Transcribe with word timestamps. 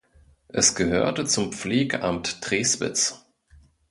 Es 0.47 0.73
gehörte 0.73 1.25
zum 1.27 1.53
Pflegamt 1.53 2.41
Treswitz. 2.41 3.23